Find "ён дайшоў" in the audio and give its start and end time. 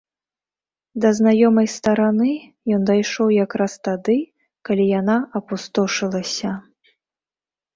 2.77-3.27